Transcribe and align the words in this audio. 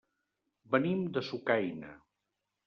Venim 0.75 1.03
de 1.17 1.23
Sucaina. 1.27 1.93